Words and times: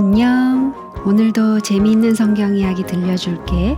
안녕. 0.00 0.72
오늘도 1.04 1.60
재미있는 1.60 2.14
성경 2.14 2.56
이야기 2.56 2.82
들려줄게. 2.84 3.76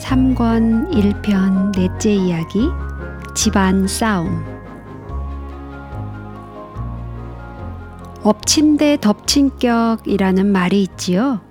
3권 0.00 0.90
1편 0.90 1.72
넷째 1.76 2.14
이야기 2.14 2.70
집안 3.34 3.86
싸움. 3.86 4.42
엎친 8.22 8.78
데 8.78 8.96
덮친 8.98 9.58
격이라는 9.58 10.50
말이 10.50 10.82
있지요. 10.84 11.42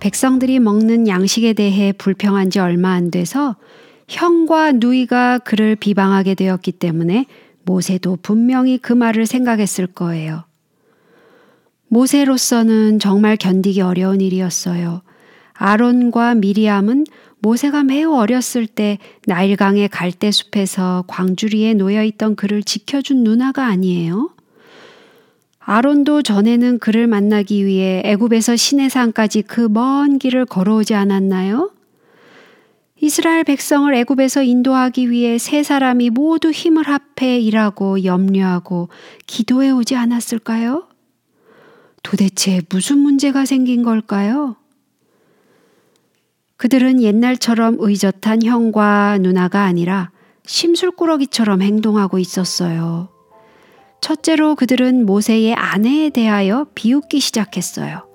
백성들이 0.00 0.58
먹는 0.58 1.06
양식에 1.06 1.52
대해 1.52 1.92
불평한 1.92 2.50
지 2.50 2.58
얼마 2.58 2.90
안 2.90 3.12
돼서 3.12 3.54
형과 4.08 4.72
누이가 4.72 5.38
그를 5.38 5.76
비방하게 5.76 6.34
되었기 6.34 6.72
때문에 6.72 7.26
모세도 7.64 8.18
분명히 8.20 8.78
그 8.78 8.92
말을 8.92 9.26
생각했을 9.26 9.86
거예요. 9.86 10.42
모세로서는 11.88 12.98
정말 12.98 13.36
견디기 13.36 13.80
어려운 13.80 14.20
일이었어요. 14.20 15.02
아론과 15.54 16.34
미리암은 16.36 17.04
모세가 17.38 17.84
매우 17.84 18.14
어렸을 18.14 18.66
때 18.66 18.98
나일강의 19.26 19.88
갈대숲에서 19.88 21.04
광주리에 21.06 21.74
놓여 21.74 22.02
있던 22.04 22.36
그를 22.36 22.62
지켜준 22.62 23.22
누나가 23.22 23.66
아니에요. 23.66 24.30
아론도 25.60 26.22
전에는 26.22 26.78
그를 26.78 27.06
만나기 27.06 27.64
위해 27.64 28.02
애굽에서 28.04 28.56
시내산까지 28.56 29.42
그 29.42 29.68
먼 29.68 30.18
길을 30.18 30.46
걸어오지 30.46 30.94
않았나요? 30.94 31.70
이스라엘 33.00 33.44
백성을 33.44 33.92
애굽에서 33.94 34.42
인도하기 34.42 35.10
위해 35.10 35.36
세 35.38 35.62
사람이 35.62 36.10
모두 36.10 36.50
힘을 36.50 36.84
합해 36.86 37.38
일하고 37.40 38.04
염려하고 38.04 38.88
기도해 39.26 39.70
오지 39.70 39.96
않았을까요? 39.96 40.86
도대체 42.04 42.60
무슨 42.68 42.98
문제가 42.98 43.44
생긴 43.44 43.82
걸까요? 43.82 44.54
그들은 46.56 47.02
옛날처럼 47.02 47.78
의젓한 47.80 48.44
형과 48.44 49.18
누나가 49.18 49.62
아니라 49.62 50.12
심술꾸러기처럼 50.46 51.62
행동하고 51.62 52.18
있었어요. 52.18 53.08
첫째로 54.00 54.54
그들은 54.54 55.06
모세의 55.06 55.54
아내에 55.54 56.10
대하여 56.10 56.66
비웃기 56.74 57.20
시작했어요. 57.20 58.06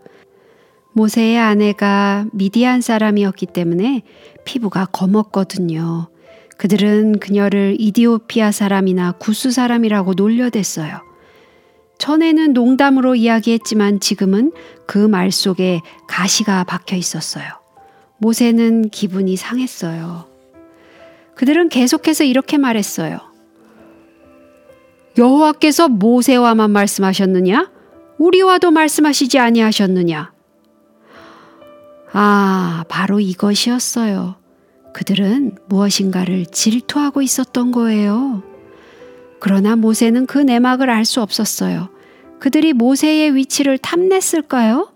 모세의 0.94 1.40
아내가 1.40 2.28
미디안 2.32 2.82
사람이었기 2.82 3.48
때문에 3.48 4.04
피부가 4.45 4.86
검었거든요. 4.86 6.10
그들은 6.58 7.20
그녀를 7.20 7.76
이디오피아 7.80 8.52
사람이나 8.52 9.14
구스 9.14 9.50
사람이라고 9.50 10.14
놀려댔어요. 10.14 11.09
전에는 12.00 12.53
농담으로 12.53 13.14
이야기했지만 13.16 14.00
지금은 14.00 14.52
그 14.88 15.08
말 15.08 15.31
속에 15.31 15.81
가시가 16.08 16.64
박혀 16.64 16.95
있었어요. 16.95 17.45
모세는 18.17 18.89
기분이 18.89 19.36
상했어요. 19.36 20.25
그들은 21.36 21.70
계속해서 21.70 22.23
이렇게 22.23 22.58
말했어요. 22.58 23.20
여호와께서 25.17 25.89
모세와만 25.89 26.72
말씀하셨느냐? 26.72 27.72
우리와도 28.17 28.72
말씀하시지 28.72 29.38
아니하셨느냐? 29.39 30.31
아, 32.11 32.83
바로 32.89 33.20
이것이었어요. 33.20 34.36
그들은 34.94 35.58
무엇인가를 35.67 36.45
질투하고 36.47 37.22
있었던 37.22 37.72
거예요. 37.72 38.44
그러나 39.39 39.76
모세는 39.76 40.26
그 40.26 40.38
내막을 40.38 40.89
알 40.89 41.05
수 41.05 41.22
없었어요. 41.22 41.89
그들이 42.39 42.73
모세의 42.73 43.36
위치를 43.36 43.77
탐냈을까요? 43.77 44.92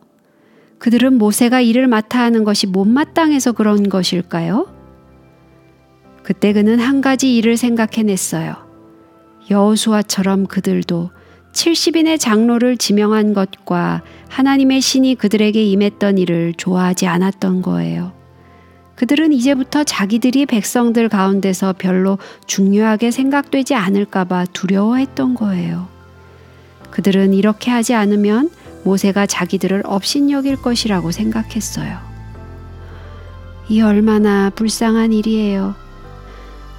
그들은 0.79 1.17
모세가 1.17 1.61
일을 1.61 1.87
맡아 1.87 2.19
하는 2.19 2.43
것이 2.43 2.67
못마땅해서 2.67 3.53
그런 3.53 3.89
것일까요? 3.89 4.67
그때 6.23 6.53
그는 6.53 6.79
한 6.79 7.01
가지 7.01 7.35
일을 7.37 7.57
생각해냈어요. 7.57 8.55
여호수아처럼 9.49 10.47
그들도 10.47 11.11
70인의 11.53 12.19
장로를 12.19 12.77
지명한 12.77 13.33
것과 13.33 14.03
하나님의 14.29 14.81
신이 14.81 15.15
그들에게 15.15 15.61
임했던 15.63 16.17
일을 16.17 16.53
좋아하지 16.55 17.07
않았던 17.07 17.61
거예요. 17.61 18.22
그들은 18.95 19.33
이제부터 19.33 19.83
자기들이 19.83 20.45
백성들 20.45 21.09
가운데서 21.09 21.73
별로 21.77 22.19
중요하게 22.45 23.11
생각되지 23.11 23.75
않을까봐 23.75 24.45
두려워했던 24.53 25.35
거예요. 25.35 25.87
그들은 26.91 27.33
이렇게 27.33 27.71
하지 27.71 27.95
않으면 27.95 28.51
모세가 28.83 29.25
자기들을 29.25 29.81
업신여길 29.85 30.57
것이라고 30.57 31.11
생각했어요. 31.11 31.97
이 33.69 33.81
얼마나 33.81 34.51
불쌍한 34.51 35.13
일이에요. 35.13 35.73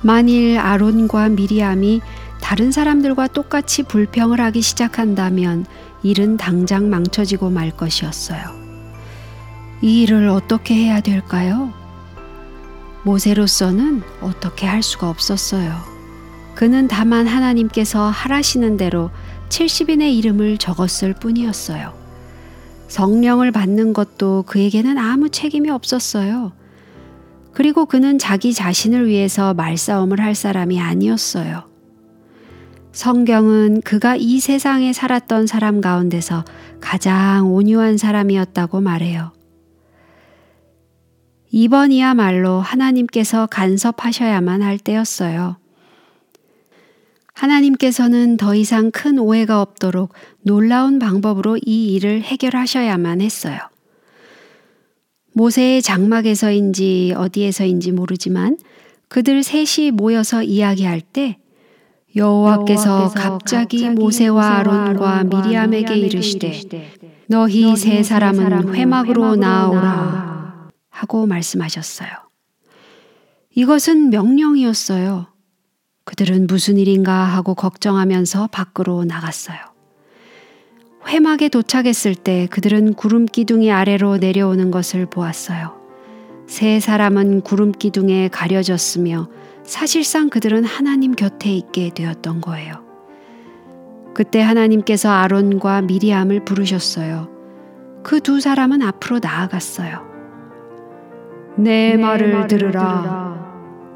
만일 0.02 0.58
아론과 0.58 1.30
미리암이 1.30 2.00
다른 2.40 2.70
사람들과 2.70 3.28
똑같이 3.28 3.82
불평을 3.82 4.38
하기 4.38 4.60
시작한다면 4.60 5.64
일은 6.02 6.36
당장 6.36 6.90
망쳐지고 6.90 7.48
말 7.48 7.70
것이었어요. 7.70 8.42
이 9.80 10.02
일을 10.02 10.28
어떻게 10.28 10.74
해야 10.74 11.00
될까요? 11.00 11.72
모세로서는 13.04 14.02
어떻게 14.20 14.66
할 14.66 14.82
수가 14.82 15.08
없었어요. 15.08 15.72
그는 16.54 16.88
다만 16.88 17.26
하나님께서 17.26 18.08
하라시는 18.08 18.76
대로 18.76 19.10
70인의 19.48 20.16
이름을 20.16 20.58
적었을 20.58 21.14
뿐이었어요. 21.14 21.92
성령을 22.88 23.50
받는 23.50 23.92
것도 23.92 24.44
그에게는 24.46 24.98
아무 24.98 25.28
책임이 25.28 25.70
없었어요. 25.70 26.52
그리고 27.52 27.86
그는 27.86 28.18
자기 28.18 28.52
자신을 28.52 29.06
위해서 29.06 29.54
말싸움을 29.54 30.20
할 30.20 30.34
사람이 30.34 30.80
아니었어요. 30.80 31.64
성경은 32.92 33.80
그가 33.82 34.16
이 34.16 34.38
세상에 34.38 34.92
살았던 34.92 35.46
사람 35.46 35.80
가운데서 35.80 36.44
가장 36.80 37.52
온유한 37.52 37.96
사람이었다고 37.96 38.80
말해요. 38.80 39.32
이번이야말로 41.54 42.58
하나님께서 42.58 43.46
간섭하셔야만 43.46 44.60
할 44.60 44.76
때였어요. 44.76 45.56
하나님께서는 47.32 48.36
더 48.36 48.56
이상 48.56 48.90
큰 48.90 49.20
오해가 49.20 49.62
없도록 49.62 50.12
놀라운 50.42 50.98
방법으로 50.98 51.56
이 51.64 51.94
일을 51.94 52.22
해결하셔야만 52.22 53.20
했어요. 53.20 53.58
모세의 55.32 55.82
장막에서인지 55.82 57.14
어디에서인지 57.16 57.92
모르지만 57.92 58.58
그들 59.06 59.44
셋이 59.44 59.92
모여서 59.92 60.42
이야기할 60.42 61.02
때 61.02 61.38
여호와께서 62.16 63.10
갑자기 63.14 63.88
모세와 63.90 64.58
아론과 64.58 65.22
미리암에게 65.24 65.94
이르시되 65.94 66.62
너희 67.28 67.76
세 67.76 68.02
사람은 68.02 68.74
회막으로 68.74 69.36
나아오라 69.36 70.23
하고 70.94 71.26
말씀하셨어요. 71.26 72.08
이것은 73.50 74.10
명령이었어요. 74.10 75.26
그들은 76.04 76.46
무슨 76.46 76.78
일인가 76.78 77.12
하고 77.12 77.54
걱정하면서 77.54 78.48
밖으로 78.52 79.04
나갔어요. 79.04 79.58
회막에 81.08 81.48
도착했을 81.48 82.14
때 82.14 82.46
그들은 82.50 82.94
구름 82.94 83.26
기둥이 83.26 83.72
아래로 83.72 84.18
내려오는 84.18 84.70
것을 84.70 85.06
보았어요. 85.06 85.74
세 86.46 86.78
사람은 86.78 87.40
구름 87.40 87.72
기둥에 87.72 88.28
가려졌으며 88.28 89.28
사실상 89.64 90.30
그들은 90.30 90.64
하나님 90.64 91.12
곁에 91.12 91.52
있게 91.52 91.90
되었던 91.94 92.40
거예요. 92.40 92.84
그때 94.14 94.40
하나님께서 94.40 95.10
아론과 95.10 95.82
미리암을 95.82 96.44
부르셨어요. 96.44 97.30
그 98.04 98.20
두 98.20 98.40
사람은 98.40 98.82
앞으로 98.82 99.18
나아갔어요. 99.18 100.13
내 101.56 101.96
말을 101.96 102.46
들으라. 102.46 103.34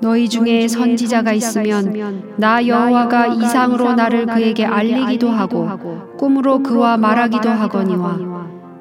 너희 0.00 0.28
중에 0.28 0.69
선지자가 0.69 1.32
있으면 1.32 2.34
나 2.37 2.64
여호와가 2.64 3.26
이상으로 3.26 3.94
나를 3.94 4.26
그에게 4.26 4.64
알리기도 4.64 5.28
하고 5.28 5.69
꿈으로 6.16 6.62
그와 6.62 6.96
말하기도 6.96 7.49
하거니와 7.49 8.19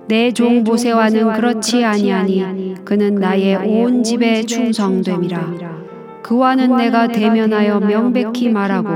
내 0.07 0.31
종 0.31 0.63
모세와는 0.63 1.33
그렇지 1.33 1.83
아니하니 1.83 2.75
그는 2.85 3.15
나의 3.15 3.55
온 3.55 4.03
집에 4.03 4.43
충성됨이라. 4.43 5.77
그와는 6.21 6.75
내가 6.77 7.07
대면하여 7.07 7.79
명백히 7.79 8.49
말하고 8.49 8.89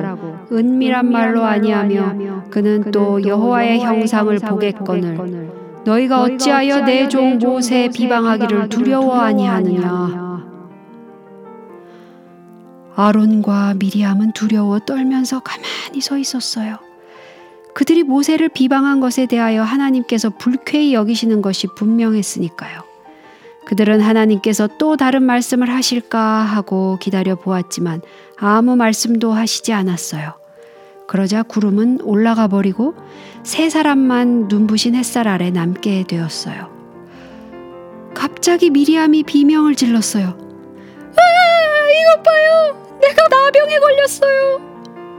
은밀한 0.52 1.12
말로 1.12 1.44
아니하며 1.44 2.44
그는 2.50 2.92
또 2.92 3.24
여호와의 3.26 3.80
형상을 3.80 4.38
보겠거늘 4.40 5.18
너희가 5.84 6.22
어찌하여 6.22 6.82
내 6.86 7.08
종 7.08 7.38
모세 7.40 7.90
비방하기를 7.90 8.70
두려워 8.70 9.20
아니하느냐 9.20 10.42
아론과 12.96 13.76
미리암은 13.76 14.34
두려워 14.34 14.80
떨면서 14.80 15.40
가만히 15.40 16.02
서 16.02 16.18
있었어요. 16.18 16.78
그들이 17.74 18.04
모세를 18.04 18.50
비방한 18.50 19.00
것에 19.00 19.26
대하여 19.26 19.64
하나님께서 19.64 20.30
불쾌히 20.30 20.94
여기시는 20.94 21.42
것이 21.42 21.68
분명했으니까요. 21.76 22.82
그들은 23.66 24.02
하나님께서 24.02 24.68
또 24.78 24.98
다른 24.98 25.24
말씀을 25.24 25.70
하실까 25.70 26.20
하고 26.20 26.98
기다려 27.00 27.36
보았지만 27.36 28.02
아무 28.38 28.76
말씀도 28.76 29.32
하시지 29.32 29.72
않았어요. 29.72 30.34
그러자 31.12 31.44
구름은 31.44 32.00
올라가 32.04 32.48
버리고 32.48 32.96
세 33.44 33.70
사람만 33.70 34.48
눈부신 34.48 34.96
햇살 34.96 35.28
아래 35.28 35.52
남게 35.52 36.06
되었어요. 36.08 36.70
갑자기 38.14 38.70
미리암이 38.70 39.24
비명을 39.24 39.76
질렀어요. 39.76 40.28
아, 40.28 41.22
이것 41.92 42.24
봐요. 42.24 42.98
내가 43.02 43.28
나병에 43.28 43.80
걸렸어요. 43.80 44.62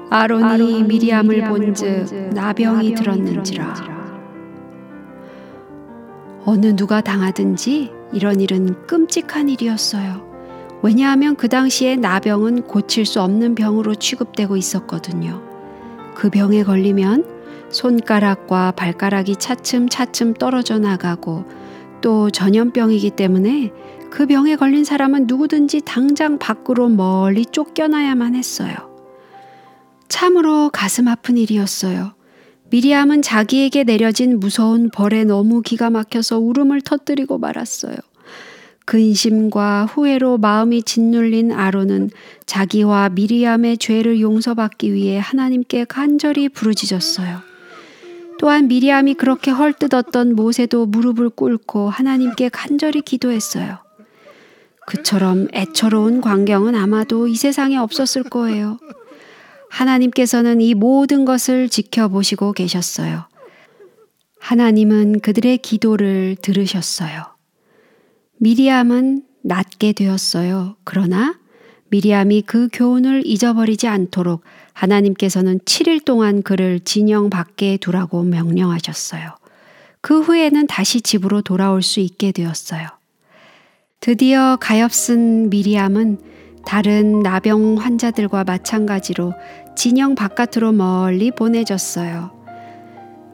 아론이, 0.09 0.45
아론이 0.45 0.83
미리암을 0.85 1.49
본즉 1.51 2.31
나병이 2.33 2.95
들었는지라. 2.95 3.75
어느 6.47 6.75
누가 6.75 7.03
당하든지 7.03 7.93
이런 8.15 8.41
일은 8.41 8.87
끔찍한 8.87 9.51
일이었어요. 9.51 10.27
왜냐하면 10.83 11.37
그 11.37 11.51
당시에 11.51 11.97
나병은 11.97 12.63
고칠 12.63 13.05
수 13.05 13.21
없는 13.21 13.55
병으로 13.55 13.95
취급되고 13.95 14.57
있었거든요. 14.57 15.52
그 16.15 16.31
병에 16.31 16.63
걸리면 16.63 17.69
손가락과 17.71 18.73
발가락이 18.73 19.37
차츰차츰 19.37 20.35
떨어져 20.35 20.79
나가고 20.79 21.45
또 22.01 22.31
전염병이기 22.31 23.11
때문에 23.11 23.73
그 24.11 24.27
병에 24.27 24.57
걸린 24.57 24.85
사람은 24.85 25.27
누구든지 25.27 25.83
당장 25.87 26.39
밖으로 26.39 26.89
멀리 26.89 27.47
쫓겨나야만 27.47 28.35
했어요. 28.35 28.75
참으로 30.09 30.69
가슴 30.71 31.09
아픈 31.09 31.39
일이었어요. 31.39 32.15
미리암은 32.69 33.23
자기에게 33.23 33.85
내려진 33.85 34.39
무서운 34.39 34.91
벌에 34.91 35.25
너무 35.25 35.63
기가 35.63 35.89
막혀서 35.89 36.39
울음을 36.39 36.83
터뜨리고 36.83 37.39
말았어요. 37.39 37.97
근심과 38.93 39.87
후회로 39.87 40.37
마음이 40.37 40.83
짓눌린 40.83 41.51
아론은 41.51 42.11
자기와 42.45 43.09
미리암의 43.09 43.79
죄를 43.79 44.21
용서받기 44.21 44.93
위해 44.93 45.19
하나님께 45.19 45.87
간절히 45.87 46.51
부르짖었어요. 46.51 47.41
또한 48.39 48.69
미리암이 48.69 49.15
그렇게 49.15 49.51
헐뜯었던 49.51 50.37
모세도 50.37 50.85
무릎을 50.85 51.31
꿇고 51.31 51.89
하나님께 51.89 52.51
간절히 52.51 53.01
기도했어요. 53.01 53.79
그처럼 54.87 55.49
애처로운 55.55 56.21
광경은 56.21 56.75
아마도 56.75 57.29
이 57.29 57.35
세상에 57.35 57.79
없었을 57.79 58.25
거예요. 58.25 58.79
하나님께서는 59.71 60.61
이 60.61 60.75
모든 60.75 61.25
것을 61.25 61.71
지켜보시고 61.71 62.53
계셨어요. 62.53 63.25
하나님은 64.39 65.21
그들의 65.21 65.57
기도를 65.59 66.37
들으셨어요. 66.43 67.32
미리암은 68.43 69.23
낫게 69.43 69.93
되었어요. 69.93 70.75
그러나 70.83 71.39
미리암이 71.91 72.43
그 72.43 72.69
교훈을 72.73 73.23
잊어버리지 73.25 73.87
않도록 73.87 74.43
하나님께서는 74.73 75.61
7일 75.61 76.05
동안 76.05 76.43
그를 76.43 76.81
진영 76.81 77.31
밖에 77.31 77.77
두라고 77.77 78.25
명령하셨어요. 78.25 79.37
그 80.01 80.23
후에는 80.23 80.67
다시 80.67 81.03
집으로 81.03 81.43
돌아올 81.43 81.83
수 81.83 82.01
있게 82.01 82.33
되었어요. 82.33 82.89
드디어 84.01 84.57
가엾은 84.61 85.51
미리암은 85.51 86.19
다른 86.67 87.21
나병 87.21 87.77
환자들과 87.77 88.43
마찬가지로 88.43 89.35
진영 89.77 90.17
바깥으로 90.17 90.73
멀리 90.73 91.31
보내졌어요. 91.31 92.33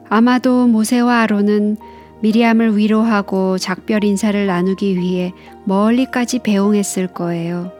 아마도 0.07 0.67
모세와 0.67 1.21
아론은 1.21 1.77
미리암을 2.21 2.77
위로하고 2.77 3.57
작별 3.57 4.03
인사를 4.03 4.45
나누기 4.45 4.97
위해 4.97 5.33
멀리까지 5.65 6.39
배웅했을 6.39 7.07
거예요. 7.07 7.71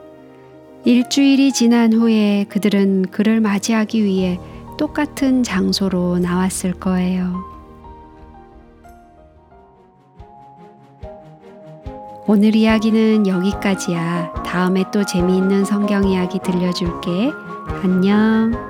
일주일이 0.86 1.52
지난 1.52 1.92
후에 1.94 2.46
그들은 2.48 3.08
그를 3.12 3.42
맞이하기 3.42 4.04
위해 4.04 4.40
똑같은 4.78 5.44
장소로 5.44 6.20
나왔을 6.20 6.74
거예요. 6.74 7.44
오늘 12.28 12.56
이야기는 12.56 13.28
여기까지야. 13.28 14.44
다음에 14.46 14.86
또 14.94 15.04
재미있는 15.04 15.66
성경 15.66 16.08
이야기 16.08 16.40
들려줄게. 16.40 17.32
안녕. 17.84 18.69